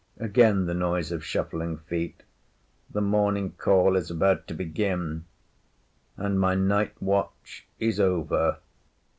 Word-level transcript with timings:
Again 0.17 0.65
the 0.65 0.73
noise 0.73 1.11
of 1.11 1.23
shuffling 1.23 1.77
feet. 1.77 2.23
The 2.89 3.01
morning 3.03 3.51
call 3.51 3.95
is 3.95 4.09
about 4.09 4.47
to 4.47 4.55
begin, 4.55 5.25
and 6.17 6.39
my 6.39 6.55
night 6.55 6.99
watch 6.99 7.67
is 7.79 7.99
over. 7.99 8.57